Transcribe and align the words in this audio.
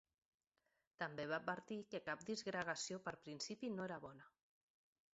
També 1.03 1.25
va 1.33 1.37
advertir 1.41 1.77
que 1.93 2.03
cap 2.09 2.25
disgregació 2.31 3.01
per 3.07 3.17
principi 3.27 3.73
no 3.79 3.89
era 3.91 4.03
bona. 4.11 4.31